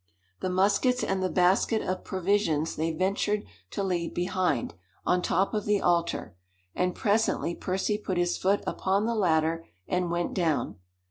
The 0.39 0.49
muskets 0.49 1.03
and 1.03 1.21
the 1.21 1.29
basket 1.29 1.83
of 1.83 2.03
provisions 2.03 2.75
they 2.75 2.91
ventured 2.91 3.43
to 3.69 3.83
leave 3.83 4.15
behind, 4.15 4.73
on 5.05 5.21
top 5.21 5.53
of 5.53 5.65
the 5.65 5.79
altar, 5.79 6.35
and 6.73 6.95
presently 6.95 7.53
Percy 7.53 7.99
put 7.99 8.17
his 8.17 8.35
foot 8.35 8.63
upon 8.65 9.05
the 9.05 9.13
ladder 9.13 9.63
and 9.87 10.09
went 10.09 10.33
down. 10.33 10.77